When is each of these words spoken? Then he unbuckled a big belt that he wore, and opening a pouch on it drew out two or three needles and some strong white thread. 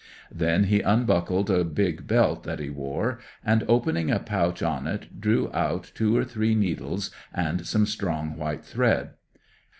Then 0.31 0.63
he 0.63 0.81
unbuckled 0.81 1.51
a 1.51 1.63
big 1.63 2.07
belt 2.07 2.41
that 2.43 2.57
he 2.57 2.71
wore, 2.71 3.19
and 3.45 3.63
opening 3.67 4.09
a 4.09 4.17
pouch 4.17 4.63
on 4.63 4.87
it 4.87 5.21
drew 5.21 5.51
out 5.53 5.91
two 5.93 6.17
or 6.17 6.23
three 6.23 6.55
needles 6.55 7.11
and 7.31 7.67
some 7.67 7.85
strong 7.85 8.35
white 8.35 8.65
thread. 8.65 9.11